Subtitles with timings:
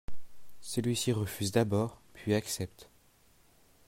[0.61, 2.89] Celui-ci refuse d'abord puis accepte.